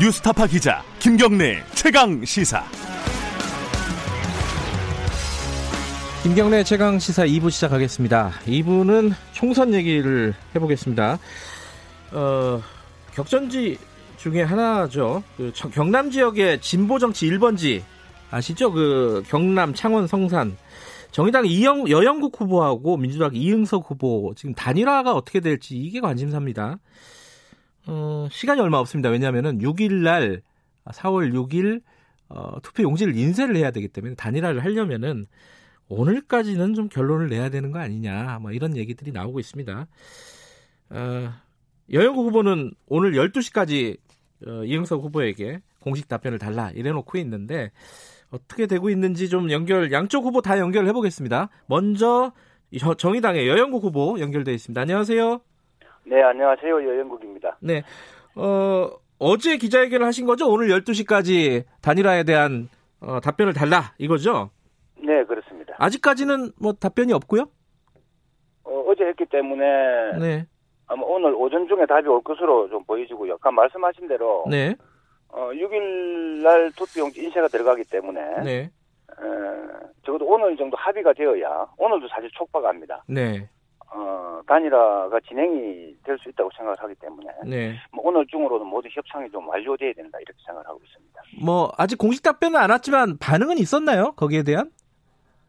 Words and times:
뉴스타파 0.00 0.46
기자 0.46 0.82
김경래 0.98 1.62
최강 1.74 2.24
시사. 2.24 2.64
김경래 6.22 6.64
최강 6.64 6.98
시사 6.98 7.26
2부 7.26 7.50
시작하겠습니다. 7.50 8.30
2부는 8.46 9.12
총선 9.34 9.74
얘기를 9.74 10.32
해보겠습니다. 10.56 11.18
어, 12.12 12.62
격전지 13.12 13.76
중에 14.16 14.40
하나죠. 14.40 15.22
그 15.36 15.52
경남 15.74 16.10
지역의 16.10 16.62
진보 16.62 16.98
정치 16.98 17.26
1번지 17.26 17.82
아시죠? 18.30 18.72
그 18.72 19.22
경남 19.28 19.74
창원 19.74 20.06
성산 20.06 20.56
정의당 21.10 21.44
이영 21.44 21.90
여영국 21.90 22.40
후보하고 22.40 22.96
민주당 22.96 23.32
이응석 23.34 23.90
후보 23.90 24.32
지금 24.34 24.54
단일화가 24.54 25.12
어떻게 25.12 25.40
될지 25.40 25.76
이게 25.76 26.00
관심사입니다. 26.00 26.78
어, 27.86 28.28
시간이 28.30 28.60
얼마 28.60 28.78
없습니다. 28.78 29.08
왜냐하면은 29.08 29.58
6일 29.58 30.02
날 30.02 30.42
4월 30.84 31.32
6일 31.32 31.82
어, 32.28 32.60
투표 32.62 32.82
용지를 32.84 33.16
인쇄를 33.16 33.56
해야 33.56 33.70
되기 33.70 33.88
때문에 33.88 34.14
단일화를 34.14 34.62
하려면은 34.64 35.26
오늘까지는 35.88 36.74
좀 36.74 36.88
결론을 36.88 37.28
내야 37.28 37.48
되는 37.48 37.72
거 37.72 37.80
아니냐, 37.80 38.38
뭐 38.40 38.52
이런 38.52 38.76
얘기들이 38.76 39.10
나오고 39.10 39.40
있습니다. 39.40 39.86
어, 40.90 41.32
여영국 41.92 42.26
후보는 42.26 42.72
오늘 42.86 43.12
12시까지 43.12 43.98
어, 44.46 44.64
이응석 44.64 45.02
후보에게 45.02 45.60
공식 45.80 46.08
답변을 46.08 46.38
달라 46.38 46.70
이래놓고 46.70 47.18
있는데 47.18 47.72
어떻게 48.30 48.66
되고 48.66 48.88
있는지 48.88 49.28
좀 49.28 49.50
연결 49.50 49.90
양쪽 49.92 50.24
후보 50.24 50.40
다 50.40 50.58
연결해 50.58 50.92
보겠습니다. 50.92 51.50
먼저 51.66 52.32
정의당의 52.98 53.48
여영국 53.48 53.82
후보 53.82 54.20
연결돼 54.20 54.54
있습니다. 54.54 54.80
안녕하세요. 54.80 55.40
네, 56.10 56.20
안녕하세요. 56.24 56.74
여영국입니다. 56.74 57.56
네. 57.60 57.84
어, 58.34 58.90
어제 59.20 59.56
기자회견을 59.58 60.04
하신 60.08 60.26
거죠? 60.26 60.48
오늘 60.50 60.66
12시까지 60.66 61.62
단일화에 61.82 62.24
대한 62.24 62.68
어, 63.00 63.20
답변을 63.20 63.52
달라 63.52 63.94
이거죠? 63.96 64.50
네, 65.00 65.22
그렇습니다. 65.22 65.76
아직까지는 65.78 66.50
뭐 66.60 66.72
답변이 66.72 67.12
없고요? 67.12 67.44
어, 68.64 68.92
제 68.98 69.04
했기 69.04 69.24
때문에 69.24 69.64
네. 70.18 70.46
아마 70.88 71.04
오늘 71.06 71.32
오전 71.32 71.68
중에 71.68 71.86
답이 71.86 72.08
올 72.08 72.20
것으로 72.24 72.68
좀 72.68 72.82
보이지고요. 72.84 73.34
아까 73.34 73.52
말씀하신 73.52 74.08
대로 74.08 74.44
네. 74.50 74.74
어, 75.28 75.50
6일 75.52 76.42
날 76.42 76.72
투표용지 76.72 77.22
인쇄가 77.22 77.46
들어가기 77.46 77.84
때문에 77.84 78.20
네. 78.42 78.58
에, 78.62 78.70
적어도 80.04 80.26
오늘 80.26 80.56
정도 80.56 80.76
합의가 80.76 81.12
되어야 81.12 81.68
오늘도 81.78 82.08
사실 82.08 82.28
촉박합니다. 82.32 83.04
네. 83.06 83.48
어, 83.92 84.40
단일화가 84.46 85.18
진행이 85.28 85.96
될 86.04 86.18
수 86.18 86.28
있다고 86.28 86.50
생각을 86.56 86.78
하기 86.82 86.94
때문에 86.96 87.28
네. 87.46 87.74
뭐 87.92 88.04
오늘 88.08 88.26
중으로는 88.26 88.66
모두 88.66 88.88
협상이 88.90 89.30
좀 89.30 89.48
완료돼야 89.48 89.92
된다 89.94 90.18
이렇게 90.20 90.38
생각을 90.46 90.66
하고 90.68 90.80
있습니다. 90.84 91.22
뭐 91.44 91.72
아직 91.78 91.96
공식 91.96 92.22
답변은 92.22 92.58
안 92.58 92.70
왔지만 92.70 93.18
반응은 93.18 93.58
있었나요? 93.58 94.12
거기에 94.16 94.42
대한? 94.42 94.70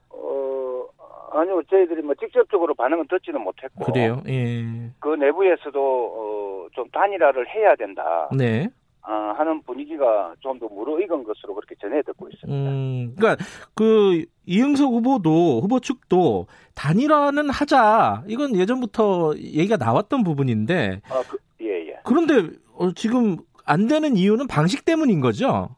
어, 0.09 0.85
아니요, 1.33 1.61
저희들이 1.69 2.01
뭐 2.01 2.13
직접적으로 2.15 2.73
반응은 2.73 3.07
듣지는 3.07 3.41
못했고. 3.41 3.85
그래요. 3.85 4.21
예. 4.27 4.63
그 4.99 5.09
내부에서도 5.15 5.79
어, 5.79 6.67
좀 6.73 6.89
단일화를 6.89 7.47
해야 7.49 7.75
된다. 7.75 8.29
네. 8.35 8.69
아, 9.03 9.33
하는 9.37 9.61
분위기가 9.63 10.33
좀 10.41 10.59
더 10.59 10.67
무르익은 10.67 11.23
것으로 11.23 11.55
그렇게 11.55 11.73
전해 11.81 12.01
듣고 12.03 12.29
있습니다. 12.29 12.69
음, 12.71 13.15
그러니까 13.17 13.43
그 13.73 14.25
이응석 14.45 14.91
후보도 14.93 15.61
후보 15.61 15.79
측도 15.79 16.45
단일화는 16.75 17.49
하자. 17.49 18.23
이건 18.27 18.55
예전부터 18.55 19.33
얘기가 19.37 19.77
나왔던 19.77 20.23
부분인데. 20.23 21.01
아, 21.09 21.23
그, 21.27 21.37
예, 21.61 21.87
예. 21.87 21.97
그런데 22.03 22.55
어, 22.75 22.91
지금 22.93 23.37
안 23.65 23.87
되는 23.87 24.15
이유는 24.15 24.47
방식 24.47 24.85
때문인 24.85 25.19
거죠? 25.19 25.69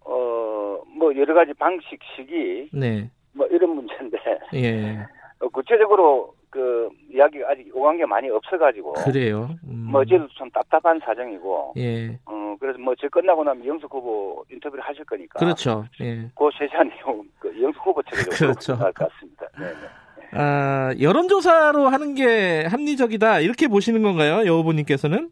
어, 0.00 0.80
뭐 0.96 1.14
여러 1.16 1.34
가지 1.34 1.52
방식, 1.54 1.98
시기, 2.16 2.68
네. 2.72 3.10
뭐 3.32 3.46
이런 3.48 3.74
문제인데. 3.74 4.18
예. 4.54 4.98
어, 5.40 5.48
구체적으로 5.48 6.34
그 6.56 6.88
이야기가 7.12 7.50
아직 7.50 7.70
오간 7.76 7.98
게 7.98 8.06
많이 8.06 8.30
없어가지고. 8.30 8.94
그래요. 8.94 9.50
음. 9.68 9.88
뭐 9.90 10.00
어제도 10.00 10.26
좀 10.28 10.48
답답한 10.50 10.98
사정이고. 11.04 11.74
예. 11.76 12.18
어, 12.24 12.56
그래서 12.58 12.78
뭐 12.78 12.94
저 12.98 13.06
끝나고 13.10 13.44
나면 13.44 13.62
이영석 13.62 13.92
후보 13.92 14.42
인터뷰를 14.50 14.82
하실 14.82 15.04
거니까. 15.04 15.38
그렇죠. 15.38 15.84
예. 16.00 16.30
그 16.34 16.48
세세한 16.58 16.88
내용, 16.96 17.22
그 17.38 17.52
이영석 17.54 17.86
후보 17.86 18.02
측에 18.04 18.22
좀 18.22 18.30
그렇죠. 18.48 18.74
할 18.76 18.90
것 18.94 19.06
같습니다. 19.10 19.46
네, 19.58 19.66
네. 19.66 20.38
아, 20.38 20.94
여론조사로 20.98 21.88
하는 21.88 22.14
게 22.14 22.64
합리적이다. 22.70 23.40
이렇게 23.40 23.68
보시는 23.68 24.02
건가요? 24.02 24.46
여 24.46 24.54
후보님께서는? 24.54 25.30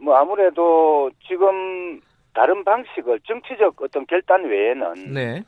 뭐 0.00 0.16
아무래도 0.16 1.10
지금 1.28 2.00
다른 2.32 2.64
방식을 2.64 3.20
정치적 3.26 3.80
어떤 3.82 4.06
결단 4.06 4.44
외에는 4.48 5.12
네. 5.12 5.42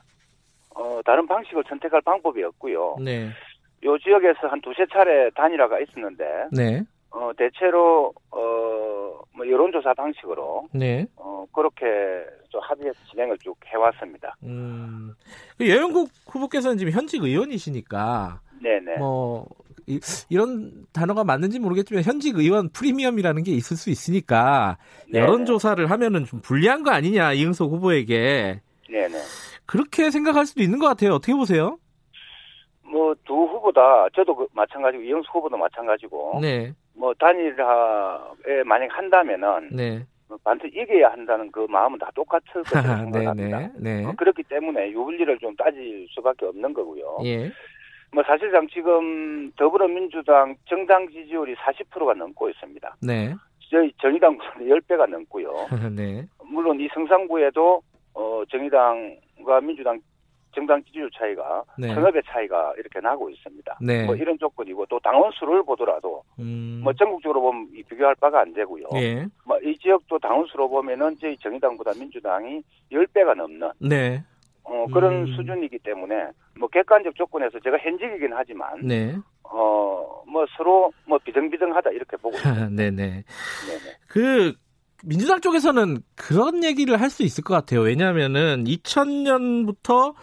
어, 0.76 1.00
다른 1.04 1.26
방식을 1.26 1.64
선택할 1.66 2.02
방법이 2.02 2.42
없고요. 2.44 2.96
네. 3.02 3.30
요 3.84 3.99
지역에서 3.99 4.49
한 4.49 4.61
두세 4.61 4.87
차례 4.93 5.31
단일화가 5.31 5.81
있었는데 5.81 6.49
네. 6.53 6.83
어, 7.11 7.31
대체로 7.37 8.12
어, 8.31 8.39
뭐 9.37 9.49
여론조사 9.49 9.95
방식으로 9.95 10.69
네. 10.72 11.06
어, 11.17 11.45
그렇게 11.53 11.84
좀 12.49 12.61
합의해서 12.62 12.99
진행을 13.11 13.39
쭉 13.39 13.56
해왔습니다. 13.67 14.37
음. 14.43 15.15
그 15.59 15.69
여영국 15.69 16.09
후보께서는 16.27 16.78
지금 16.78 16.93
현직 16.93 17.22
의원이시니까 17.22 18.41
네네. 18.62 18.97
뭐 18.97 19.47
이, 19.87 20.01
런 20.33 20.87
단어가 20.93 21.25
맞는지 21.25 21.59
모르겠지만 21.59 22.03
현직 22.03 22.37
의원 22.39 22.71
프리미엄이라는 22.71 23.43
게 23.43 23.53
있을 23.53 23.77
수 23.77 23.91
있으니까 23.91 24.78
네. 25.12 25.21
여론조사를 25.21 25.89
하면은 25.91 26.25
좀 26.25 26.41
불리한 26.41 26.83
거 26.83 26.91
아니냐 26.91 27.34
이응석 27.34 27.71
후보에게 27.71 28.61
네네. 28.89 29.19
그렇게 29.66 30.11
생각할 30.11 30.47
수도 30.47 30.62
있는 30.62 30.78
것 30.78 30.87
같아요. 30.87 31.12
어떻게 31.15 31.34
보세요? 31.34 31.78
뭐 32.94 33.15
두 33.25 33.34
후보 33.34 33.72
다 33.72 34.06
저도 34.15 34.37
그 34.37 34.47
마찬가지고 34.53 35.03
이영수 35.03 35.28
후보도 35.32 35.56
마찬가지고 35.56 36.38
네, 36.41 36.72
뭐 36.94 37.12
단일화에 37.15 38.62
만약 38.65 38.97
한다면은 38.97 39.71
네, 39.72 40.06
뭐 40.28 40.38
반드시 40.44 40.72
이겨야 40.78 41.10
한다는 41.10 41.50
그 41.50 41.66
마음은 41.69 41.99
다 41.99 42.09
똑같을 42.15 42.62
네, 42.62 42.71
생각합니다. 42.71 43.34
네, 43.34 43.72
네, 43.78 44.04
어, 44.04 44.12
그렇기 44.16 44.44
때문에 44.44 44.91
유불리를 44.93 45.38
좀 45.38 45.56
따질 45.56 46.06
수밖에 46.10 46.47
없는 46.47 46.72
거고요. 46.72 47.19
예, 47.25 47.50
뭐 48.12 48.22
사실상 48.25 48.69
지금 48.69 49.50
더불어민주당 49.56 50.54
정당 50.66 51.09
지지율이 51.09 51.56
40%가 51.56 52.15
넘고 52.15 52.49
있습니다. 52.50 52.97
네, 53.03 53.34
저희 53.71 53.93
정의당보다 54.00 54.60
10배가 54.60 55.09
넘고요. 55.09 55.53
네, 55.97 56.25
물론 56.44 56.78
이 56.81 56.88
성산구에도 56.94 57.83
어, 58.15 58.43
정의당과 58.49 59.60
민주당 59.62 59.99
정당 60.54 60.82
지지율 60.84 61.10
차이가 61.10 61.65
네. 61.78 61.94
배 61.94 62.22
차이가 62.26 62.72
이렇게 62.78 63.00
나고 63.00 63.28
있습니다. 63.31 63.78
네. 63.81 64.04
뭐 64.06 64.15
이런 64.15 64.38
조건이고 64.38 64.87
또 64.87 64.98
당원 65.00 65.32
수를 65.32 65.62
보더라도 65.65 66.22
음, 66.38 66.81
뭐 66.84 66.92
전국적으로 66.92 67.41
보면 67.41 67.69
이 67.75 67.82
비교할 67.82 68.15
바가 68.16 68.41
안 68.41 68.53
되고요. 68.53 68.87
예, 68.97 69.26
뭐이 69.44 69.78
지역도 69.78 70.19
당원 70.19 70.47
수로 70.47 70.69
보면은 70.69 71.16
저희 71.20 71.37
정의당보다 71.38 71.92
민주당이 71.98 72.62
10배가 72.92 73.34
넘는 73.34 73.70
네, 73.81 74.22
어, 74.62 74.87
그런 74.92 75.26
음. 75.26 75.37
수준이기 75.37 75.78
때문에 75.81 76.28
뭐 76.59 76.69
객관적 76.69 77.15
조건에서 77.16 77.59
제가 77.60 77.78
현직이긴 77.78 78.32
하지만 78.32 78.81
네, 78.82 79.16
어, 79.42 80.22
뭐 80.26 80.47
서로 80.56 80.92
뭐 81.06 81.19
비등비등하다 81.19 81.91
이렇게 81.91 82.16
보고 82.16 82.36
있습니다. 82.36 82.69
네, 82.71 82.91
네. 82.91 83.06
네네. 83.66 83.97
그 84.09 84.54
민주당 85.06 85.41
쪽에서는 85.41 85.98
그런 86.16 86.65
얘기를 86.65 87.00
할 87.00 87.10
수 87.10 87.22
있을 87.22 87.44
것 87.44 87.54
같아요. 87.54 87.82
왜냐하면은 87.82 88.65
2000년부터 88.65 90.15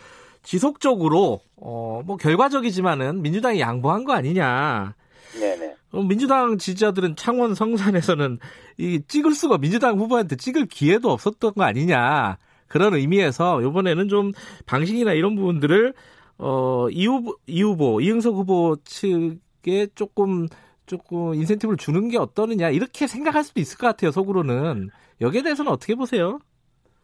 지속적으로 0.44 1.42
어 1.56 2.02
뭐 2.06 2.18
결과적이지만은 2.18 3.22
민주당이 3.22 3.60
양보한 3.60 4.04
거 4.04 4.14
아니냐. 4.14 4.96
네네. 5.40 5.76
어, 5.92 6.02
민주당 6.02 6.58
지지자들은 6.58 7.16
창원 7.16 7.54
성산에서는 7.54 8.40
이 8.78 9.02
찍을 9.08 9.34
수가 9.34 9.58
민주당 9.58 10.00
후보한테 10.00 10.36
찍을 10.36 10.66
기회도 10.66 11.12
없었던 11.12 11.54
거 11.54 11.64
아니냐. 11.64 12.38
그런 12.68 12.94
의미에서 12.96 13.62
이번에는 13.62 14.08
좀 14.08 14.32
방식이나 14.66 15.14
이런 15.14 15.36
부분들을 15.36 15.94
어이 16.38 17.06
후보 17.06 17.36
이 17.46 17.62
후보 17.62 18.02
이응석 18.02 18.36
후보 18.36 18.76
측에 18.84 19.88
조금 19.94 20.48
조금 20.86 21.36
인센티브를 21.36 21.78
주는 21.78 22.10
게 22.10 22.18
어떠느냐 22.18 22.70
이렇게 22.70 23.06
생각할 23.08 23.44
수도 23.44 23.60
있을 23.60 23.78
것 23.78 23.88
같아요 23.88 24.12
속으로는 24.12 24.90
여기에 25.22 25.44
대해서는 25.44 25.72
어떻게 25.72 25.94
보세요? 25.96 26.40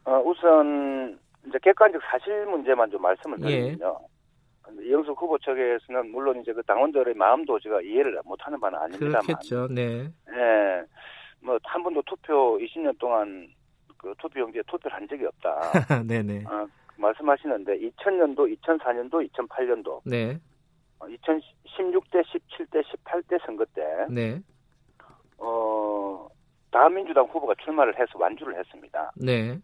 어, 0.05 0.19
우선 0.25 1.19
이제 1.47 1.57
객관적 1.61 2.01
사실 2.09 2.45
문제만 2.45 2.91
좀 2.91 3.01
말씀을 3.01 3.37
예. 3.41 3.61
드리면요. 3.61 3.99
이영숙 4.81 5.21
후보 5.21 5.37
측에서는 5.37 6.11
물론 6.11 6.41
이제 6.41 6.51
그 6.51 6.61
당원들의 6.63 7.13
마음도 7.15 7.57
제가 7.59 7.81
이해를 7.81 8.19
못하는 8.25 8.59
바는 8.59 8.77
아닙니다만, 8.77 9.21
그렇겠죠. 9.21 9.67
네. 9.69 10.11
예, 10.29 10.83
뭐한 11.39 11.83
번도 11.83 12.01
투표 12.05 12.57
20년 12.57 12.97
동안 12.99 13.47
그 13.97 14.13
투표용지에 14.19 14.61
투표를 14.67 14.95
한 14.95 15.07
적이 15.07 15.25
없다. 15.25 15.71
네네. 16.05 16.43
아, 16.47 16.67
말씀하시는데 16.97 17.79
2000년도, 17.79 18.57
2004년도, 18.61 19.29
2008년도, 19.31 20.01
네. 20.05 20.39
2016대, 20.99 22.23
17대, 22.25 22.83
18대 22.83 23.45
선거 23.45 23.63
때, 23.73 23.83
네. 24.09 24.41
어, 25.37 26.27
다 26.71 26.81
자민주당 26.83 27.25
후보가 27.25 27.55
출마를 27.63 27.97
해서 27.97 28.19
완주를 28.19 28.57
했습니다. 28.59 29.11
네. 29.15 29.57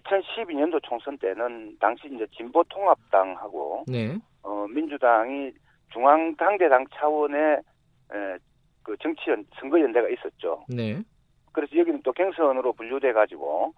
2012년도 0.00 0.82
총선 0.82 1.16
때는 1.18 1.76
당시 1.80 2.08
이제 2.12 2.26
진보통합당하고 2.36 3.84
네. 3.86 4.16
어, 4.42 4.66
민주당이 4.68 5.52
중앙 5.92 6.34
당대당 6.36 6.86
차원의 6.94 7.56
에, 8.12 8.38
그 8.82 8.96
정치연 8.98 9.46
선거연대가 9.60 10.08
있었죠. 10.08 10.64
네. 10.68 11.00
그래서 11.52 11.76
여기는 11.76 12.02
또 12.02 12.12
경선으로 12.12 12.72
분류돼 12.72 13.12
가지고 13.12 13.72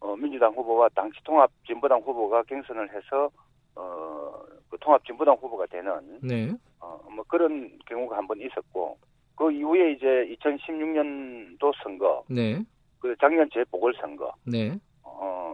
어, 0.00 0.16
민주당 0.16 0.52
후보와 0.52 0.88
당시 0.94 1.18
통합 1.24 1.50
진보당 1.66 2.00
후보가 2.00 2.42
경선을 2.44 2.90
해서 2.94 3.30
어, 3.76 4.32
그 4.68 4.76
통합 4.80 5.04
진보당 5.04 5.34
후보가 5.36 5.66
되는 5.66 6.18
네. 6.22 6.50
어, 6.80 7.00
뭐 7.14 7.24
그런 7.28 7.70
경우가 7.86 8.16
한 8.16 8.26
번 8.26 8.40
있었고 8.40 8.98
그 9.36 9.50
이후에 9.52 9.92
이제 9.92 10.36
2016년도 10.38 11.72
선거, 11.82 12.22
네. 12.28 12.60
그 12.98 13.14
작년 13.20 13.48
재보궐 13.50 13.94
선거, 14.00 14.32
네. 14.44 14.72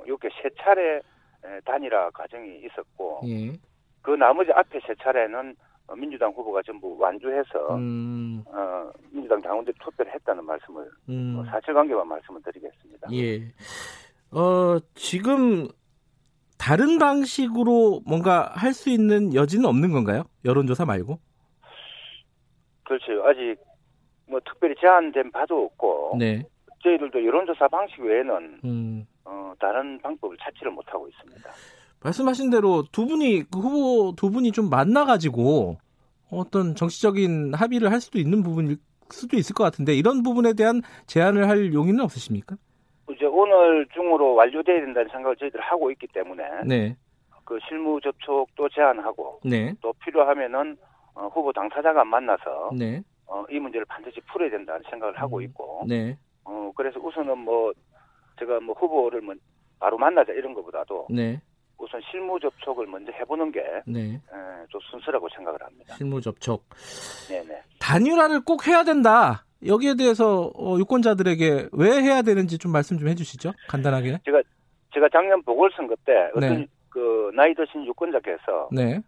어, 0.07 0.09
이렇게 0.09 0.29
세 0.43 0.49
차례 0.61 0.97
에, 0.97 1.61
단일화 1.65 2.11
과정이 2.11 2.61
있었고 2.65 3.21
예. 3.27 3.53
그 4.03 4.11
나머지 4.13 4.53
앞에 4.53 4.81
세 4.87 4.95
차례는 5.03 5.55
어, 5.89 5.95
민주당 5.95 6.31
후보가 6.33 6.63
전부 6.63 6.97
완주해서 6.99 7.77
음. 7.77 8.43
어, 8.47 8.91
민주당 9.11 9.41
당원들이 9.41 9.77
투표를 9.81 10.13
했다는 10.15 10.45
말씀을 10.45 10.89
음. 11.09 11.37
어, 11.39 11.45
사실관계만 11.51 12.07
말씀을 12.09 12.43
드리겠습니다. 12.43 13.09
예. 13.13 13.43
어, 14.33 14.79
지금 14.95 15.69
다른 16.59 16.99
방식으로 16.99 18.01
뭔가 18.07 18.51
할 18.55 18.73
수 18.73 18.91
있는 18.91 19.35
여지는 19.35 19.67
없는 19.67 19.93
건가요? 19.93 20.25
여론조사 20.45 20.85
말고? 20.87 21.19
그렇죠. 22.85 23.25
아직 23.27 23.57
뭐 24.29 24.41
특별히 24.45 24.75
제한된 24.81 25.31
바도 25.31 25.65
없고 25.67 26.17
네. 26.19 26.43
저희들도 26.87 27.25
여론조사 27.25 27.67
방식 27.69 28.01
외에는 28.01 28.61
음. 28.65 29.07
어, 29.25 29.53
다른 29.59 29.99
방법을 30.01 30.37
찾지를 30.41 30.71
못하고 30.71 31.09
있습니다. 31.09 31.51
말씀하신 32.05 32.51
대로 32.51 32.85
두 32.93 33.07
분이 33.07 33.45
그 33.51 33.59
후보 33.59 34.15
두 34.15 34.31
분이 34.31 34.53
좀 34.53 34.71
만나가지고 34.71 35.79
어떤 36.31 36.77
정치적인 36.77 37.55
합의를 37.55 37.91
할 37.91 38.01
수도 38.01 38.19
있는 38.19 38.45
부분일 38.45 38.77
수도 39.11 39.37
있을 39.37 39.55
것 39.55 39.65
같은데 39.65 39.95
이런 39.95 40.23
부분에 40.23 40.53
대한 40.55 40.83
제안을 41.07 41.49
할 41.49 41.73
용의는 41.73 42.01
없으십니까? 42.05 42.57
이제 43.11 43.25
오늘 43.25 43.87
중으로 43.95 44.35
완료돼야 44.35 44.81
된다는 44.81 45.09
생각을 45.11 45.37
저희들 45.37 45.61
하고 45.61 45.91
있기 45.93 46.07
때문에 46.09 46.43
네, 46.67 46.97
그 47.45 47.59
실무 47.69 48.01
접촉도 48.01 48.69
제한하고 48.69 49.41
네, 49.45 49.75
또 49.81 49.93
필요하면은 50.05 50.77
어, 51.15 51.29
후보 51.29 51.53
당사자가 51.53 52.05
만나서 52.05 52.71
네, 52.77 53.03
어, 53.27 53.45
이 53.51 53.59
문제를 53.59 53.85
반드시 53.87 54.21
풀어야 54.33 54.51
된다는 54.51 54.83
생각을 54.91 55.21
하고 55.21 55.39
음, 55.39 55.43
있고 55.43 55.85
네, 55.89 56.17
어, 56.47 56.73
그래서 56.75 56.99
우선은 57.01 57.39
뭐 57.39 57.73
제가 58.39 58.61
뭐 58.61 58.75
후보를 58.75 59.21
뭐 59.21 59.35
바로 59.79 59.99
만나자 59.99 60.33
이런 60.33 60.55
것보다도 60.55 61.09
네, 61.11 61.41
우선 61.79 62.01
실무 62.11 62.39
접촉을 62.41 62.87
먼저 62.87 63.13
해보는 63.13 63.53
게 63.53 63.63
네. 63.87 64.21
순서라고 64.91 65.29
생각을 65.35 65.61
합니다. 65.63 65.95
실무 65.95 66.21
접촉 66.21 66.65
네네. 67.29 67.63
단일화를 67.81 68.45
꼭 68.45 68.67
해야 68.67 68.85
된다. 68.85 69.45
여기에 69.65 69.95
대해서 69.95 70.51
어, 70.55 70.77
유권자들에게 70.79 71.71
왜 71.73 71.91
해야 72.03 72.23
되는지 72.23 72.59
좀 72.59 72.73
말씀 72.73 72.99
좀 72.99 73.09
해주시죠. 73.09 73.53
간단하게. 73.69 74.19
제가 74.95 75.09
작년 75.13 75.43
보궐선거 75.43 75.95
때 76.05 76.31
어떤 76.35 76.41
네. 76.41 76.67
그 76.89 77.31
나이 77.35 77.55
드신 77.55 77.85
유권자께서 77.87 78.71
네, 78.73 79.01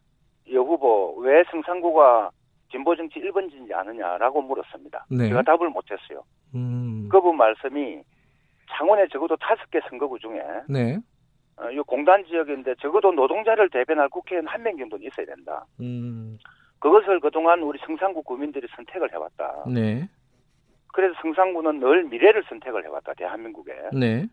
여 0.52 0.60
후보 0.60 1.14
왜 1.18 1.42
성산구가 1.50 2.30
진보 2.70 2.94
정치 2.96 3.20
1번지인지 3.20 3.72
아느냐라고 3.72 4.42
물었습니다. 4.42 5.06
네. 5.10 5.28
제가 5.28 5.42
답을 5.42 5.70
못했어요. 5.70 6.22
음, 6.54 7.08
그분 7.10 7.36
말씀이 7.36 8.02
창원에 8.70 9.06
적어도 9.08 9.36
다섯 9.36 9.68
개 9.70 9.80
선거구 9.88 10.18
중에 10.18 10.42
네, 10.68 10.98
어, 11.56 11.70
이 11.70 11.78
공단 11.86 12.24
지역인데 12.26 12.74
적어도 12.80 13.10
노동자를 13.12 13.70
대변할 13.70 14.08
국회의원 14.10 14.46
한 14.46 14.62
명 14.62 14.76
정도는 14.76 15.06
있어야 15.06 15.26
된다. 15.26 15.64
음, 15.80 16.38
그것을 16.78 17.20
그동안 17.20 17.60
우리 17.62 17.78
성산구 17.86 18.22
구민들이 18.22 18.68
선택을 18.76 19.12
해왔다. 19.12 19.64
네, 19.72 20.08
그래서 20.92 21.14
성산구는 21.22 21.80
늘 21.80 22.04
미래를 22.04 22.44
선택을 22.48 22.84
해왔다. 22.84 23.14
대한민국에. 23.14 23.72
네, 23.94 24.26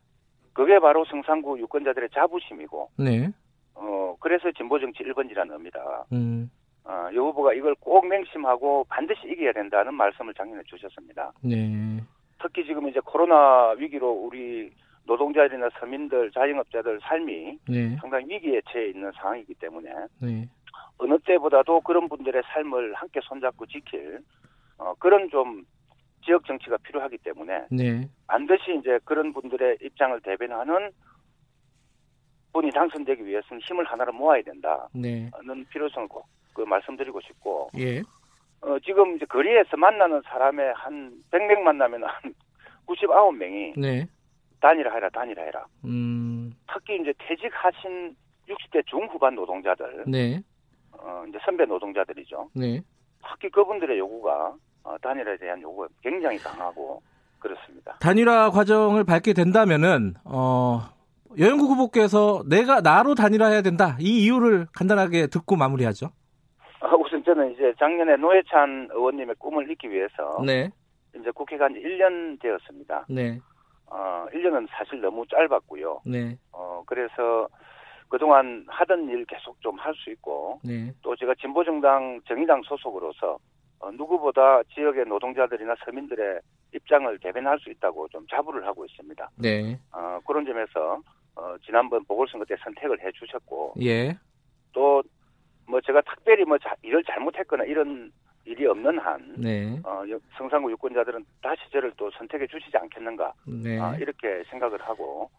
그게 0.54 0.80
바로 0.80 1.06
성산구 1.06 1.58
유권자들의 1.60 2.10
자부심이고 2.14 2.90
네, 2.98 3.30
어, 3.76 4.16
그래서 4.20 4.52
진보 4.52 4.78
정치 4.80 5.04
1번지라는 5.04 5.54
의미다. 5.54 6.06
음, 6.12 6.52
어, 6.86 7.10
여 7.14 7.22
후보가 7.24 7.54
이걸 7.54 7.76
꼭 7.80 8.08
맹심하고 8.08 8.86
반드시 8.90 9.28
이겨야 9.28 9.54
된다는 9.54 9.94
말씀을 9.96 10.34
작년에 10.34 10.62
주셨습니다. 10.66 11.32
네, 11.42 12.00
특히 12.42 12.64
지금 12.66 12.88
이제 12.88 13.00
코로나 13.04 13.72
위기로 13.72 14.12
우리 14.12 14.72
노동자들이나 15.06 15.70
서민들, 15.80 16.32
자영업자들 16.32 17.00
삶이 17.02 17.60
네, 17.68 17.96
상당히 18.00 18.26
위기에 18.30 18.62
처해 18.72 18.90
있는 18.90 19.12
상황이기 19.16 19.56
때문에 19.56 19.90
네. 20.20 20.48
어느 20.98 21.18
때보다도 21.20 21.82
그런 21.82 22.08
분들의 22.08 22.42
삶을 22.54 22.94
함께 22.94 23.20
손잡고 23.24 23.66
지킬 23.66 24.20
어, 24.78 24.94
그런 25.00 25.30
좀 25.30 25.64
지역 26.24 26.46
정치가 26.46 26.78
필요하기 26.78 27.18
때문에 27.20 27.66
네. 27.72 28.08
반드시 28.28 28.76
이제 28.80 29.00
그런 29.06 29.34
분들의 29.34 29.78
입장을 29.82 30.20
대변하는 30.22 30.92
분이 32.54 32.72
당선되기 32.72 33.26
위해서는 33.26 33.62
힘을 33.62 33.86
하나로 33.86 34.14
모아야 34.14 34.42
된다는 34.44 34.88
네. 34.94 35.30
필요성을 35.70 36.08
꼭 36.08 36.26
그 36.56 36.62
말씀드리고 36.62 37.22
싶고 37.22 37.70
예. 37.78 38.00
어, 38.62 38.80
지금 38.84 39.16
이제 39.16 39.26
거리에서 39.26 39.78
만나는 39.78 40.22
사람의 40.26 40.74
한 40.76 41.14
100명 41.32 41.60
만나면 41.60 42.04
한 42.04 42.34
99명이 42.88 43.80
네. 43.80 44.08
단일화해라 44.62 45.10
단일화해라 45.10 45.66
음. 45.86 46.54
특히 46.72 47.00
이제 47.02 47.14
퇴직하신 47.20 48.16
60대 48.48 48.86
중후반 48.88 49.36
노동자들 49.36 50.06
네. 50.08 50.42
어, 50.92 51.24
이제 51.28 51.38
선배 51.46 51.66
노동자들이죠 51.66 52.50
네. 52.56 52.82
특히 53.28 53.50
그분들의 53.50 54.00
요구가 54.00 54.56
어, 54.84 54.98
단일화에 55.02 55.38
대한 55.38 55.62
요구가 55.62 55.88
굉장히 56.02 56.38
강하고 56.38 57.02
그렇습니다. 57.40 57.98
단일화 58.00 58.50
과정을 58.50 59.04
밟게 59.04 59.34
된다면은 59.34 60.16
어 60.24 60.82
여영국 61.38 61.70
후보께서 61.70 62.44
내가 62.48 62.82
나로 62.82 63.14
단일화해야 63.14 63.62
된다. 63.62 63.98
이 64.00 64.24
이유를 64.24 64.68
간단하게 64.74 65.28
듣고 65.28 65.56
마무리하죠. 65.56 66.12
어, 67.06 67.08
우선 67.08 67.24
저는 67.24 67.54
이제 67.54 67.74
작년에 67.78 68.16
노회찬 68.18 68.90
의원님의 68.92 69.36
꿈을 69.38 69.66
이루기 69.66 69.90
위해서 69.92 70.42
네. 70.46 70.70
이제 71.16 71.32
국회 71.32 71.58
간지 71.58 71.80
1년 71.80 72.40
되었습니다. 72.42 73.06
네. 73.10 73.40
어, 73.88 74.26
1년은 74.34 74.68
사실 74.72 75.00
너무 75.02 75.24
짧았고요. 75.28 76.02
네. 76.06 76.38
어, 76.52 76.84
그래서 76.86 77.48
그동안 78.10 78.66
하던 78.68 79.10
일 79.10 79.26
계속 79.26 79.60
좀 79.62 79.76
할 79.80 79.94
수 79.96 80.10
있고 80.12 80.60
네. 80.64 80.92
또 81.02 81.16
제가 81.16 81.34
진보정당 81.36 82.22
정의당 82.28 82.62
소속으로서 82.64 83.38
어, 83.80 83.92
누구보다 83.92 84.64
지역의 84.74 85.06
노동자들이나 85.06 85.76
서민들의 85.86 86.40
입장을 86.74 87.20
대변할 87.20 87.60
수 87.60 87.70
있다고 87.70 88.08
좀 88.10 88.26
자부를 88.28 88.66
하고 88.66 88.86
있습니다. 88.86 89.30
네. 89.38 89.80
어, 89.92 90.20
그런 90.26 90.46
점에서 90.46 91.00
어, 91.36 91.56
지난번 91.66 92.04
보궐선거 92.06 92.46
때 92.46 92.56
선택을 92.64 93.00
해 93.02 93.12
주셨고 93.12 93.76
예. 93.82 94.18
또 94.74 95.04
뭐 95.68 95.82
제가 95.82 96.02
특별히 96.02 96.44
뭐 96.46 96.58
자- 96.58 96.76
일을 96.84 97.04
잘못했거나 97.04 97.64
이런 97.66 98.12
일이 98.46 98.66
없는 98.68 99.00
한 99.00 99.34
네. 99.38 99.80
어, 99.84 100.04
여- 100.10 100.20
성산구 100.38 100.70
유권자들은 100.72 101.26
다시 101.42 101.62
저를 101.72 101.92
또 101.98 102.12
선택해 102.12 102.46
주시지 102.48 102.78
않겠는가 102.78 103.34
네. 103.48 103.80
아, 103.80 103.96
이렇게 103.96 104.44
생각을 104.52 104.80
하고 104.82 105.30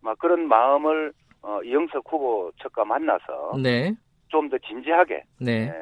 막 0.00 0.16
그런 0.18 0.46
마음을 0.46 1.12
어, 1.42 1.60
이영석 1.62 2.04
후보 2.08 2.52
측과 2.62 2.84
만나서 2.84 3.56
네. 3.62 3.92
좀 4.28 4.48
더 4.48 4.56
진지하게 4.58 5.24
네. 5.40 5.64
에, 5.68 5.72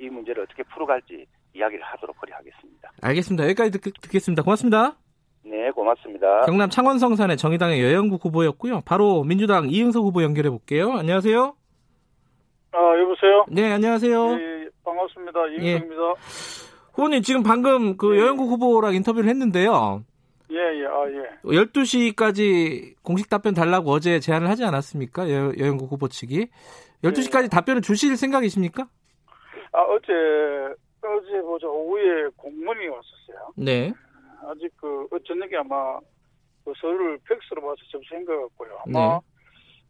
이 0.00 0.08
문제를 0.10 0.42
어떻게 0.42 0.62
풀어갈지 0.64 1.24
이야기를 1.54 1.82
하도록 1.84 2.14
하겠습니다. 2.20 2.90
알겠습니다. 3.02 3.44
여기까지 3.44 3.70
듣, 3.70 3.92
듣겠습니다. 4.02 4.42
고맙습니다. 4.42 4.96
네, 5.44 5.70
고맙습니다. 5.70 6.42
경남 6.46 6.68
창원성산의 6.68 7.36
정의당의 7.36 7.80
여영국 7.82 8.22
후보였고요. 8.24 8.80
바로 8.84 9.22
민주당 9.22 9.70
이응석 9.70 10.02
후보 10.02 10.22
연결해 10.24 10.50
볼게요. 10.50 10.90
안녕하세요. 10.92 11.54
아, 12.76 12.98
여보세요? 12.98 13.46
네, 13.48 13.72
안녕하세요. 13.72 14.32
예, 14.32 14.64
예, 14.64 14.68
반갑습니다. 14.84 15.46
이은성입니다. 15.46 16.02
후보님 16.92 17.22
지금 17.22 17.42
방금 17.42 17.96
그 17.96 18.12
네. 18.12 18.20
여영국 18.20 18.50
후보랑 18.50 18.94
인터뷰를 18.94 19.30
했는데요. 19.30 20.04
예, 20.50 20.56
예, 20.56 20.86
아, 20.86 21.08
예. 21.08 21.40
12시까지 21.44 22.94
공식 23.02 23.30
답변 23.30 23.54
달라고 23.54 23.90
어제 23.90 24.20
제안을 24.20 24.50
하지 24.50 24.64
않았습니까? 24.64 25.30
여, 25.30 25.52
여영국 25.58 25.90
후보 25.90 26.06
측이. 26.08 26.48
12시까지 27.02 27.50
답변을 27.50 27.80
주실 27.80 28.14
생각이십니까? 28.14 28.86
아, 29.72 29.80
어제, 29.80 30.12
어제 31.02 31.40
뭐죠, 31.40 31.72
오후에 31.72 32.28
공문이 32.36 32.88
왔었어요. 32.88 33.52
네. 33.56 33.92
아직 34.46 34.70
그, 34.78 35.08
어, 35.10 35.18
저녁에 35.26 35.56
아마, 35.56 35.98
그 36.62 36.72
서류를 36.78 37.18
팩스로 37.26 37.62
봐서 37.62 37.76
접수한 37.90 38.22
것 38.26 38.38
같고요. 38.48 38.78
아마, 38.86 39.14
네. 39.14 39.35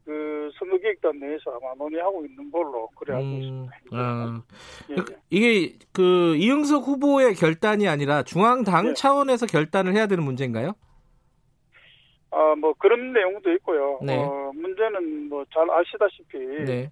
그, 0.06 0.50
선거기획단 0.58 1.18
내에서 1.18 1.50
아마 1.60 1.74
논의하고 1.74 2.24
있는 2.24 2.48
걸로, 2.52 2.88
그래 2.96 3.14
알고 3.16 3.26
음, 3.26 3.32
있습니다. 3.40 3.74
아, 3.92 4.42
예, 4.90 4.94
그- 4.94 5.12
예. 5.12 5.16
이게 5.30 5.78
그 5.92 6.36
이응석 6.36 6.84
후보의 6.86 7.34
결단이 7.34 7.88
아니라 7.88 8.22
중앙당 8.22 8.86
네. 8.86 8.94
차원에서 8.94 9.46
결단을 9.46 9.94
해야 9.94 10.06
되는 10.06 10.22
문제인가요? 10.22 10.74
아, 12.30 12.54
뭐 12.54 12.72
그런 12.74 13.12
내용도 13.12 13.50
있고요. 13.54 13.98
네. 14.02 14.16
어, 14.16 14.52
문제는 14.54 15.28
뭐 15.28 15.44
잘 15.52 15.68
아시다시피 15.70 16.38
네. 16.64 16.90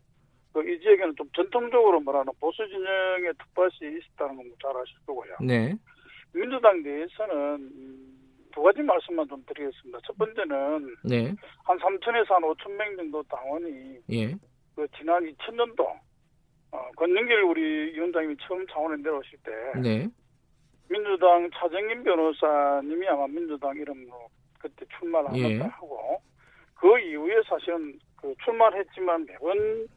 그이 0.53 0.81
지역에는 0.81 1.15
좀 1.17 1.29
전통적으로 1.37 2.01
말하는 2.01 2.33
보수 2.41 2.67
진영의 2.69 3.33
텃밭이 3.55 3.97
있었다는 3.99 4.37
건 4.37 4.47
잘 4.63 4.77
아실 4.77 4.97
거고요. 5.07 5.35
네. 5.41 5.75
민주당 6.33 6.83
내에서는 6.83 7.55
음, 7.61 8.24
두 8.55 8.63
가지 8.63 8.81
말씀만 8.83 9.27
좀 9.29 9.45
드리겠습니다. 9.47 9.99
첫 10.07 10.17
번째는 10.17 10.97
네. 11.03 11.35
한 11.65 11.77
3천에서 11.79 12.29
한 12.29 12.43
5천 12.43 12.71
명 12.77 12.97
정도 12.97 13.23
당원이 13.25 13.99
예. 14.13 14.35
그 14.77 14.87
지난 14.97 15.25
2000년도 15.25 15.81
어, 16.71 16.91
권영길 16.97 17.43
우리 17.43 17.93
위원장님이 17.95 18.37
처음 18.47 18.65
창원에 18.69 18.97
내려오실 19.03 19.39
때 19.43 19.53
네. 19.81 20.09
민주당 20.89 21.51
차정인 21.53 22.05
변호사님이 22.05 23.09
아마 23.09 23.27
민주당 23.27 23.77
이름으로 23.77 24.29
그때 24.61 24.87
출마를 24.99 25.31
한다 25.31 25.49
예. 25.49 25.59
하고 25.59 26.21
그 26.75 26.99
이후에 27.01 27.43
사실은 27.49 27.99
그 28.17 28.33
출마를 28.45 28.81
했지만 28.81 29.27
매번 29.27 29.89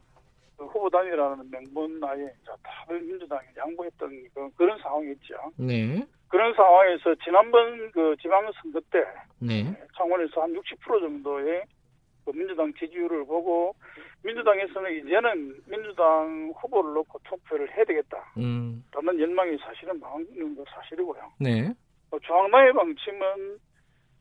그 0.56 0.66
후보 0.66 0.90
단위라는 0.90 1.48
명분 1.48 2.00
나에 2.00 2.16
이제 2.16 2.50
다들 2.64 3.00
민주당에 3.02 3.46
양보했던 3.56 4.28
그, 4.34 4.50
그런 4.56 4.76
상황이었죠. 4.80 5.52
네. 5.58 6.04
그런 6.28 6.54
상황에서 6.54 7.14
지난번 7.24 7.90
그 7.92 8.14
지방선거 8.20 8.80
때 8.90 9.04
네. 9.40 9.64
창원에서 9.96 10.42
한 10.42 10.52
60% 10.52 11.00
정도의 11.00 11.64
그 12.24 12.32
민주당 12.32 12.72
지지율을 12.74 13.24
보고 13.24 13.74
민주당에서는 14.22 14.96
이제는 14.98 15.62
민주당 15.66 16.52
후보를 16.56 16.92
놓고 16.92 17.18
투표를 17.24 17.74
해야 17.74 17.84
되겠다. 17.84 18.32
음. 18.36 18.84
라는 18.92 19.20
연망이 19.20 19.56
사실은 19.58 19.98
많은 20.00 20.54
거 20.54 20.64
사실이고요. 20.68 21.32
네. 21.40 21.72
어, 22.10 22.18
중앙당의 22.18 22.72
방침은 22.74 23.58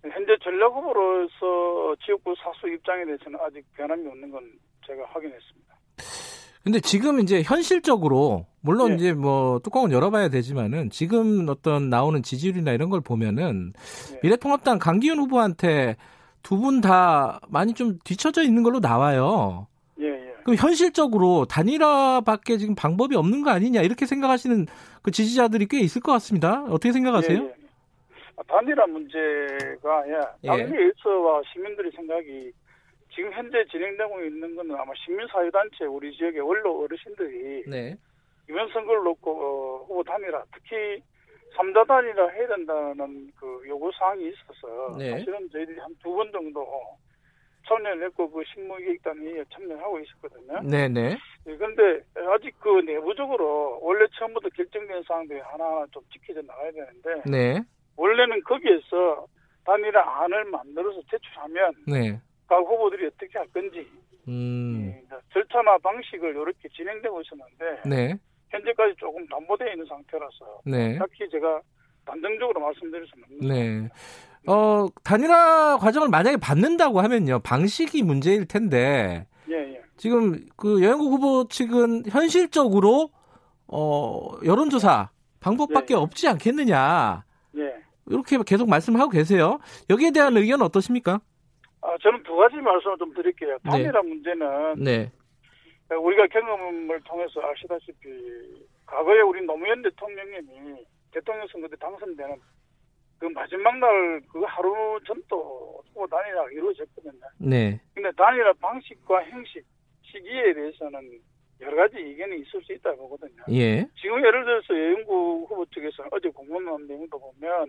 현재 0.03 0.37
전략 0.41 0.67
후보로서 0.67 1.95
지역구 2.05 2.33
사수 2.35 2.69
입장에 2.69 3.03
대해서는 3.05 3.39
아직 3.41 3.65
변함이 3.73 4.07
없는 4.07 4.31
건 4.31 4.51
제가 4.85 5.05
확인했습니다. 5.07 5.66
근데 6.67 6.81
지금 6.81 7.21
이제 7.21 7.41
현실적으로 7.43 8.45
물론 8.59 8.91
예. 8.91 8.95
이제 8.95 9.13
뭐 9.13 9.59
뚜껑은 9.59 9.93
열어봐야 9.93 10.27
되지만은 10.27 10.89
지금 10.89 11.47
어떤 11.47 11.89
나오는 11.89 12.21
지지율이나 12.21 12.74
이런 12.74 12.89
걸 12.89 13.00
보면은 13.00 13.71
예. 14.13 14.19
미래통합당 14.21 14.77
강기훈 14.77 15.17
후보한테 15.19 15.95
두 16.43 16.59
분 16.59 16.81
다 16.81 17.39
많이 17.47 17.74
좀 17.74 18.00
뒤처져 18.03 18.43
있는 18.43 18.63
걸로 18.63 18.81
나와요. 18.81 19.67
예, 20.01 20.07
예. 20.07 20.33
그럼 20.43 20.57
현실적으로 20.57 21.45
단일화밖에 21.45 22.57
지금 22.57 22.75
방법이 22.75 23.15
없는 23.15 23.43
거 23.43 23.51
아니냐 23.51 23.81
이렇게 23.81 24.05
생각하시는 24.05 24.67
그 25.01 25.12
지지자들이 25.12 25.67
꽤 25.69 25.79
있을 25.79 26.01
것 26.01 26.12
같습니다. 26.12 26.63
어떻게 26.65 26.91
생각하세요? 26.91 27.38
예, 27.38 27.43
예. 27.45 27.53
아, 28.36 28.43
단일화 28.45 28.86
문제가 28.88 30.03
예, 30.09 30.19
예. 30.43 30.47
당내에서와 30.47 31.41
시민들의 31.53 31.91
생각이 31.95 32.51
지금 33.17 33.33
현재 33.33 33.65
진행되고 33.65 34.24
있는 34.25 34.55
것은 34.55 34.75
아마 34.75 34.93
시민사회단체 35.03 35.86
우리 35.86 36.15
지역의 36.15 36.39
원로 36.39 36.83
어르신들이 36.83 37.63
네. 37.67 37.97
이번 38.47 38.69
선거를 38.69 39.03
놓고 39.05 39.31
어, 39.31 39.77
후보 39.86 40.03
단일화 40.03 40.43
특히 40.53 41.01
삼자 41.55 41.83
단일화 41.86 42.27
해야 42.29 42.47
된다는 42.47 43.31
그 43.39 43.63
요구 43.67 43.91
사항이 43.97 44.27
있어서 44.27 44.95
네. 45.00 45.09
사실은 45.17 45.50
저희들이 45.50 45.79
한 45.79 45.95
두 46.03 46.15
번 46.15 46.31
정도 46.31 46.63
참여를 47.67 48.05
했고 48.05 48.29
그 48.29 48.43
신무기획단에 48.53 49.43
참여하고 49.51 50.00
있었거든요. 50.00 50.62
네네. 50.62 51.17
그런데 51.43 52.01
아직 52.31 52.53
그 52.59 52.69
내부적으로 52.81 53.79
원래 53.81 54.05
처음부터 54.13 54.47
결정된 54.50 55.01
사항들이 55.07 55.39
하나하나 55.39 55.88
좀 55.91 56.03
지켜져 56.13 56.43
나가야 56.43 56.71
되는데 56.71 57.24
네. 57.25 57.62
원래는 57.97 58.41
거기에서 58.43 59.25
단일화 59.65 60.24
안을 60.24 60.45
만들어서 60.45 61.01
제출하면 61.09 61.74
네. 61.88 62.21
각 62.48 62.58
후보들이 62.60 63.08
어떻게 63.08 63.38
할 63.38 63.48
건지 63.48 63.88
음. 64.27 64.94
이 64.96 65.08
절차나 65.34 65.77
방식을 65.80 66.30
이렇게 66.30 66.70
진행되고 66.75 67.22
있었는데 67.22 67.89
네. 67.89 68.20
현재까지 68.50 68.96
조금 68.98 69.25
담보되어 69.27 69.72
있는 69.72 69.86
상태라서 69.86 70.62
네. 70.66 70.98
딱히 70.98 71.30
제가 71.30 71.62
단정적으로 72.06 72.62
말씀드릴 72.62 73.06
수는 73.08 73.24
없습니다. 73.24 73.54
네. 73.54 73.89
어, 74.48 74.88
단일화 75.04 75.77
과정을 75.77 76.08
만약에 76.08 76.38
받는다고 76.38 77.01
하면요. 77.01 77.39
방식이 77.39 78.04
문제일 78.04 78.46
텐데 78.46 79.27
예, 79.50 79.56
예. 79.56 79.82
지금 79.98 80.46
그 80.56 80.82
여행국 80.82 81.12
후보 81.12 81.48
측은 81.50 82.04
현실적으로 82.08 83.10
어, 83.68 84.30
여론조사 84.46 85.10
방법밖에 85.42 85.94
예. 85.94 85.98
없지 85.98 86.27
않겠느냐. 86.30 87.25
예. 87.58 87.74
이렇게 88.06 88.38
계속 88.46 88.70
말씀하고 88.70 89.10
계세요. 89.10 89.60
여기에 89.89 90.12
대한 90.12 90.38
의견 90.38 90.62
어떠십니까? 90.62 91.20
아, 91.88 91.98
저는 92.01 92.22
두 92.24 92.36
가지 92.36 92.58
말씀을 92.58 92.98
좀 92.98 93.13
드릴게요. 93.13 93.58
네. 93.63 93.70
단일화 93.72 94.01
문제는 94.01 94.84
네. 94.84 95.10
우리가 95.89 96.27
경험을 96.27 97.00
통해서 97.01 97.41
아시다시피 97.41 98.67
과거에 98.86 99.22
우리 99.22 99.41
노무현 99.46 99.82
대통령님이 99.82 100.86
대통령 101.13 101.48
선거 101.48 101.67
때 101.70 101.77
당선되는 101.77 102.36
그 103.20 103.25
마지막 103.27 103.77
날 103.77 104.22
그 104.38 104.44
하루 104.46 105.00
전도 105.08 105.82
후보 105.88 106.08
단일화가 106.08 106.51
이루어졌거든요. 106.51 107.22
네. 107.39 107.79
근데 107.94 108.12
단일화 108.12 108.53
방식과 108.60 109.24
형식, 109.25 109.63
시기에 110.03 110.53
대해서는 110.53 111.20
여러 111.62 111.75
가지 111.77 111.98
의견이 111.98 112.41
있을 112.41 112.62
수 112.62 112.74
있다고 112.74 113.10
보거든요. 113.10 113.44
예. 113.51 113.88
지금 114.00 114.24
예를 114.24 114.46
들어서 114.46 114.74
여영구 114.77 115.48
후보 115.50 115.65
측에서 115.67 116.03
어제 116.12 116.29
공문한 116.29 116.86
내용도 116.86 117.17
보면 117.17 117.67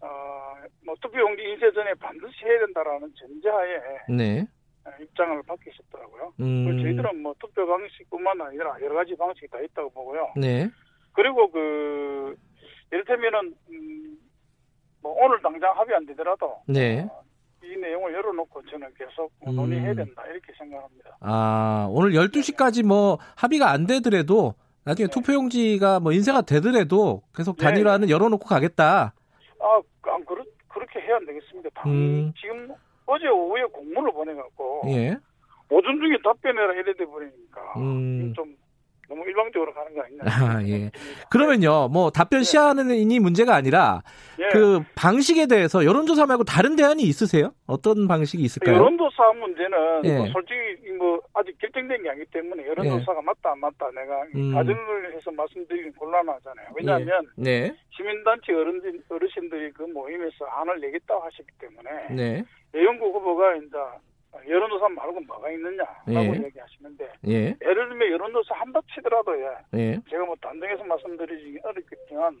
어, 0.00 0.54
뭐 0.84 0.94
투표용지 1.00 1.42
인쇄 1.42 1.70
전에 1.72 1.94
반드시 1.94 2.44
해야 2.44 2.55
된다라는 2.96 3.12
전제하에 3.14 3.80
네. 4.08 4.46
어, 4.84 4.90
입장을 5.00 5.42
밝히셨더라고요. 5.42 6.32
음. 6.40 6.82
저희들은 6.82 7.22
뭐 7.22 7.34
투표 7.38 7.66
방식뿐만 7.66 8.40
아니라 8.40 8.76
여러 8.80 8.94
가지 8.96 9.16
방식이 9.16 9.48
다 9.48 9.58
있다고 9.60 9.90
보고요. 9.90 10.32
네. 10.36 10.68
그리고 11.12 11.50
그 11.50 12.36
이를테면은 12.90 13.54
음, 13.70 14.18
뭐 15.02 15.12
오늘 15.24 15.40
당장 15.42 15.76
합의 15.76 15.94
안 15.94 16.06
되더라도 16.06 16.60
네. 16.66 17.06
어, 17.10 17.22
이 17.62 17.76
내용을 17.76 18.12
열어놓고 18.12 18.62
저는 18.66 18.88
계속 18.94 19.32
음. 19.46 19.56
논의해야 19.56 19.94
된다 19.94 20.24
이렇게 20.26 20.52
생각합니다. 20.58 21.16
아, 21.20 21.88
오늘 21.90 22.12
12시까지 22.12 22.84
뭐 22.84 23.18
합의가 23.36 23.70
안 23.70 23.86
되더라도 23.86 24.54
나중에 24.84 25.08
네. 25.08 25.10
투표용지가 25.10 26.00
뭐 26.00 26.12
인쇄가 26.12 26.42
되더라도 26.42 27.22
계속 27.34 27.56
네. 27.56 27.64
단일화는 27.64 28.08
열어놓고 28.08 28.46
가겠다. 28.46 29.14
아, 29.58 29.80
아 30.02 30.18
그렇, 30.24 30.44
그렇게 30.68 31.00
해야 31.00 31.16
안 31.16 31.26
되겠습니다. 31.26 31.70
당, 31.74 31.90
음. 31.90 32.32
지금 32.40 32.72
어제 33.06 33.28
오후에 33.28 33.62
공문을 33.64 34.12
보내갖고 34.12 34.82
예. 34.88 35.16
오전 35.70 35.98
중에 36.00 36.18
답변해라 36.22 36.74
이래 36.74 36.94
돼 36.94 37.04
버리니까 37.04 37.60
음. 37.76 38.32
좀 38.34 38.56
너무 39.08 39.24
일방적으로 39.24 39.72
가는 39.72 39.94
거 39.94 40.02
아니냐. 40.02 40.22
아, 40.24 40.62
예. 40.66 40.90
그러면요, 41.30 41.88
뭐 41.88 42.10
답변 42.10 42.42
시한이 42.42 43.20
문제가 43.20 43.54
아니라 43.54 44.02
예. 44.38 44.48
그 44.48 44.80
방식에 44.94 45.46
대해서 45.46 45.84
여론조사 45.84 46.26
말고 46.26 46.44
다른 46.44 46.76
대안이 46.76 47.02
있으세요? 47.02 47.52
어떤 47.66 48.08
방식이 48.08 48.42
있을까요? 48.42 48.76
여론조사 48.76 49.32
문제는 49.32 50.04
예. 50.04 50.16
뭐 50.18 50.26
솔직히 50.32 50.90
뭐 50.98 51.20
아직 51.34 51.56
결정된 51.58 52.02
게 52.02 52.10
아니기 52.10 52.26
때문에 52.30 52.66
여론조사가 52.66 53.22
맞다 53.22 53.52
안 53.52 53.60
맞다 53.60 53.90
내가 53.90 54.22
음. 54.34 54.54
가정을 54.54 55.14
해서 55.14 55.30
말씀드리긴 55.30 55.92
곤란하잖아요. 55.94 56.68
왜냐하면 56.74 57.26
네. 57.36 57.74
시민단체 57.90 58.52
어른들, 58.52 59.02
어르신들이 59.08 59.72
그 59.72 59.82
모임에서 59.82 60.44
안을 60.46 60.80
내겠다고 60.80 61.22
하셨기 61.22 61.52
때문에 61.58 61.90
네. 62.10 62.44
내영구 62.72 63.06
후보가 63.06 63.56
이제 63.56 63.76
여론조사 64.48 64.88
말고 64.88 65.20
뭐가 65.20 65.50
있느냐라고 65.50 66.36
예. 66.36 66.42
얘기하시는데 66.44 67.12
예. 67.28 67.56
예를 67.62 67.88
들면 67.88 68.10
여론조사 68.12 68.54
한다 68.54 68.80
치더라도 68.94 69.38
예. 69.40 69.48
예. 69.74 70.00
제가 70.10 70.24
뭐 70.24 70.34
단정해서 70.40 70.84
말씀드리기 70.84 71.60
어렵겠지만 71.62 72.36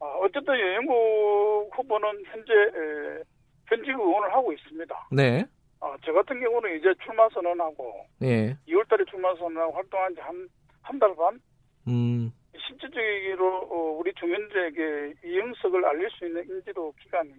아, 0.00 0.04
어쨌든 0.20 0.58
여영구 0.58 1.70
후보는 1.74 2.24
현재 2.26 2.52
에, 2.52 3.22
현직 3.68 3.90
의원을 3.90 4.32
하고 4.32 4.52
있습니다. 4.52 5.08
네. 5.12 5.44
아, 5.80 5.96
저 6.04 6.12
같은 6.12 6.40
경우는 6.40 6.78
이제 6.78 6.92
출마 7.04 7.28
선언하고 7.30 8.06
예. 8.22 8.56
2월달에 8.68 9.08
출마 9.08 9.34
선언하고 9.36 9.72
활동한 9.72 10.14
지 10.14 10.20
한 10.20 10.48
한 10.82 10.98
달 10.98 11.14
반. 11.16 11.40
음. 11.88 12.30
실질적으로 12.66 13.58
어, 13.70 13.98
우리 13.98 14.12
주민들에게 14.14 15.14
이영석을 15.24 15.84
알릴 15.84 16.08
수 16.10 16.26
있는 16.26 16.44
인지도 16.48 16.92
기간이 17.00 17.32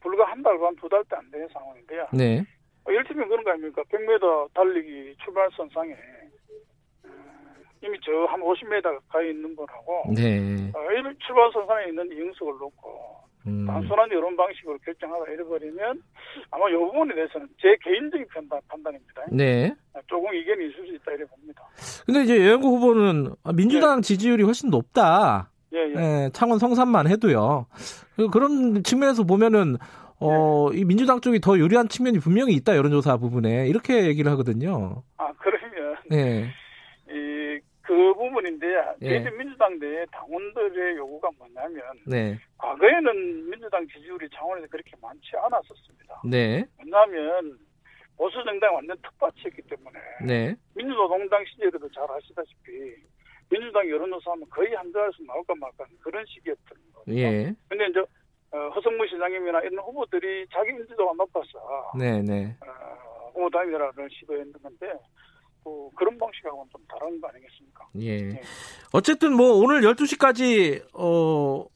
불과 0.00 0.24
한 0.24 0.42
달 0.42 0.58
반, 0.58 0.74
두달때안 0.76 1.30
되는 1.30 1.48
상황인데요. 1.48 2.08
네. 2.12 2.44
어, 2.86 2.90
이를테면 2.92 3.28
그런 3.28 3.44
거 3.44 3.50
아닙니까? 3.52 3.82
100m 3.90 4.52
달리기 4.54 5.16
출발선상에 5.24 5.92
어, 5.92 7.08
이미 7.82 7.98
저 8.04 8.12
한 8.26 8.40
50m 8.40 8.82
가까이 8.82 9.30
있는 9.30 9.54
분하고 9.56 10.04
네. 10.14 10.70
어, 10.74 10.78
이 10.92 11.18
출발선상에 11.26 11.86
있는 11.88 12.10
이영석을 12.12 12.54
놓고 12.58 13.24
음. 13.46 13.66
단순한 13.66 14.08
이런 14.10 14.34
방식으로 14.36 14.78
결정하다 14.78 15.30
이래버리면 15.32 16.02
아마 16.50 16.68
이 16.70 16.72
부분에 16.72 17.14
대해서는 17.14 17.46
제 17.60 17.76
개인적인 17.82 18.26
판단, 18.28 18.58
판단입니다. 18.68 19.26
네. 19.30 19.74
조금 20.06 20.34
이견이 20.34 20.66
있을 20.68 20.86
수 20.86 20.94
있다 20.94 21.12
이래 21.12 21.24
봅니다. 21.26 21.62
근데 22.06 22.22
이제 22.22 22.38
여영구 22.40 22.68
후보는 22.68 23.34
민주당 23.54 24.00
지지율이 24.00 24.42
훨씬 24.44 24.70
높다. 24.70 25.50
예, 25.74 25.78
예. 25.78 25.94
예, 25.96 26.30
창원 26.32 26.58
성산만 26.58 27.06
해도요. 27.08 27.66
그- 28.16 28.28
그런 28.30 28.82
측면에서 28.82 29.24
보면은 29.24 29.76
어, 30.20 30.70
이 30.72 30.84
민주당 30.84 31.20
쪽이 31.20 31.40
더 31.40 31.58
유리한 31.58 31.88
측면이 31.88 32.18
분명히 32.18 32.54
있다 32.54 32.76
여론조사 32.76 33.16
부분에 33.16 33.68
이렇게 33.68 34.06
얘기를 34.06 34.30
하거든요. 34.32 35.02
아 35.16 35.32
그러면 35.38 35.96
네, 36.08 36.50
이그 37.08 38.14
부분인데 38.14 38.66
예. 39.02 39.30
민주당 39.30 39.78
내 39.78 40.04
당원들의 40.12 40.96
요구가 40.96 41.30
뭐냐면 41.38 41.82
네, 42.06 42.38
과거에는 42.58 43.50
민주당 43.50 43.86
지지율이 43.88 44.28
창원에서 44.34 44.68
그렇게 44.68 44.92
많지 45.00 45.32
않았었습니다. 45.36 46.22
네, 46.24 46.64
왜냐하면 46.78 47.58
보수 48.16 48.42
정당이 48.44 48.74
완전 48.74 48.96
텃밭이었기 49.02 49.62
때문에 49.62 49.98
네, 50.24 50.54
민주노동당 50.74 51.44
시절에도 51.46 51.90
잘 51.90 52.04
아시다시피 52.10 52.70
민주당 53.50 53.88
여론조사하면 53.88 54.48
거의 54.48 54.72
한 54.74 54.90
자리에서 54.92 55.16
나올까 55.26 55.54
말까 55.56 55.84
하는 55.84 55.96
그런 56.00 56.24
시기였던 56.26 56.78
거죠. 56.94 57.18
예, 57.18 57.52
근데 57.68 57.86
이제 57.88 58.02
어, 58.54 58.68
허성무 58.68 59.04
시장님이나 59.08 59.60
이런 59.62 59.84
후보들이 59.84 60.46
자기 60.52 60.70
인지도가 60.70 61.12
높아서 61.14 61.90
네, 61.98 62.22
네. 62.22 62.56
어, 62.60 63.30
후보 63.34 63.50
단일화를 63.50 64.08
시도했는 64.12 64.52
건데 64.62 64.92
뭐 65.64 65.90
그런 65.96 66.16
방식하고는 66.16 66.70
좀 66.70 66.80
다른 66.88 67.20
거 67.20 67.28
아니겠습니까? 67.28 67.88
예. 68.00 68.40
어쨌든 68.92 69.34
뭐 69.34 69.54
오늘 69.54 69.80
12시까지 69.80 70.84
어 70.94 71.66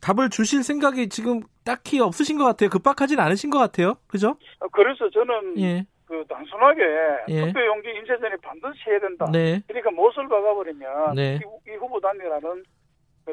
답을 0.00 0.30
주실 0.30 0.62
생각이 0.62 1.08
지금 1.08 1.40
딱히 1.64 1.98
없으신 1.98 2.38
것 2.38 2.44
같아요. 2.44 2.70
급박하진 2.70 3.18
않으신 3.18 3.50
것 3.50 3.58
같아요. 3.58 3.96
그죠? 4.06 4.36
어, 4.60 4.68
그래서 4.68 5.10
저는 5.10 5.58
예. 5.58 5.86
그 6.06 6.24
단순하게 6.28 6.82
예. 7.28 7.44
투표 7.44 7.66
용지 7.66 7.88
인쇄 7.88 8.16
전에 8.20 8.36
반드시 8.40 8.88
해야 8.88 9.00
된다. 9.00 9.26
네. 9.32 9.60
그러니까 9.66 9.90
못을 9.90 10.28
박아버리면 10.28 11.14
네. 11.16 11.40
이, 11.42 11.70
이 11.70 11.74
후보 11.74 12.00
그 12.00 12.62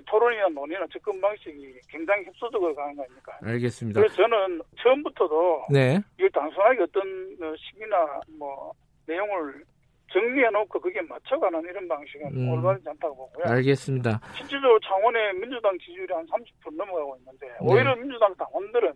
토론이나 0.05 0.47
논의나 0.49 0.85
접근 0.91 1.19
방식이 1.21 1.79
굉장히 1.89 2.25
협소적으로 2.25 2.73
가는 2.75 2.95
거 2.95 3.03
아닙니까? 3.03 3.37
알겠습니다. 3.43 3.99
그래서 3.99 4.15
저는 4.15 4.61
처음부터도 4.81 5.67
네. 5.71 5.99
이걸 6.17 6.29
단순하게 6.31 6.81
어떤 6.83 7.03
어, 7.41 7.55
시기나 7.57 8.21
뭐 8.37 8.73
내용을 9.07 9.63
정리해 10.11 10.49
놓고 10.49 10.79
그게 10.79 11.01
맞춰가는 11.01 11.61
이런 11.61 11.87
방식은 11.87 12.35
음. 12.35 12.49
올바르지 12.51 12.87
않다고 12.87 13.15
보고요. 13.15 13.53
알겠습니다. 13.53 14.19
실질적으로 14.35 14.79
창원의 14.79 15.33
민주당 15.33 15.77
지지율이 15.79 16.13
한 16.13 16.25
30% 16.27 16.75
넘어가고 16.75 17.17
있는데 17.17 17.47
네. 17.47 17.53
오히려 17.59 17.95
민주당 17.95 18.33
당원들은 18.35 18.93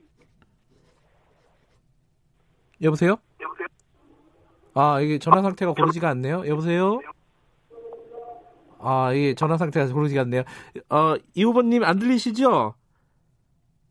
여보세요? 2.81 3.17
아, 4.73 5.01
이게 5.01 5.17
전화 5.17 5.41
상태가 5.41 5.73
고르지가 5.73 6.07
않네요. 6.09 6.47
여보세요? 6.47 7.01
아, 8.79 9.13
이게 9.13 9.33
전화 9.35 9.57
상태가 9.57 9.91
고르지가 9.91 10.21
않네요. 10.21 10.43
어, 10.89 11.15
이 11.35 11.43
후보님 11.43 11.83
안 11.83 11.99
들리시죠? 11.99 12.73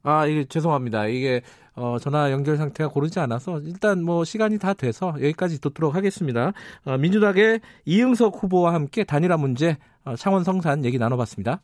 아, 0.03 0.27
이게 0.27 0.45
죄송합니다. 0.45 1.07
이게 1.07 1.43
어, 1.75 1.99
전화 2.01 2.33
연결 2.33 2.57
상태가 2.57 2.91
고르지 2.91 3.21
않아서 3.21 3.61
일단 3.61 4.03
뭐 4.03 4.25
시간이 4.25 4.59
다 4.59 4.75
돼서 4.75 5.15
여기까지 5.15 5.61
듣도록 5.61 5.95
하겠습니다. 5.95 6.53
어, 6.85 6.97
민주당의 6.99 7.61
이응석 7.85 8.43
후보와 8.43 8.75
함께 8.75 9.05
단일화 9.05 9.37
문제 9.37 9.77
어, 10.05 10.17
창원 10.17 10.45
성산 10.45 10.85
얘기 10.85 10.99
나눠봤습니다. 10.99 11.61